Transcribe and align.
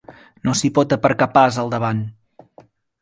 No 0.47 0.53
s'hi 0.61 0.71
pot 0.77 0.95
aparcar 0.97 1.29
pas, 1.35 1.59
al 1.65 1.71
davant. 1.75 2.01